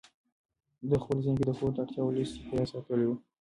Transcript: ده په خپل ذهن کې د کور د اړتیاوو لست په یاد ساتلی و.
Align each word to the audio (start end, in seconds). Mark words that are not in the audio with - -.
ده 0.79 0.87
په 0.89 0.97
خپل 1.03 1.17
ذهن 1.23 1.35
کې 1.37 1.45
د 1.47 1.51
کور 1.57 1.71
د 1.75 1.77
اړتیاوو 1.83 2.15
لست 2.17 2.35
په 2.47 2.53
یاد 2.57 2.69
ساتلی 2.73 3.05
و. 3.07 3.11